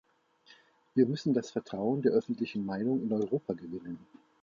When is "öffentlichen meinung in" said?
2.13-3.13